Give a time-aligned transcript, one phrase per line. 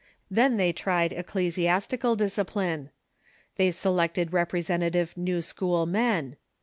[0.31, 2.89] Then they tried ecclesi astical discipline.
[3.57, 6.37] They selected representative New School men.